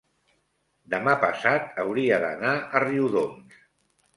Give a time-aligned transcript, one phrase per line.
[0.93, 3.63] demà passat hauria d'anar a Riudoms.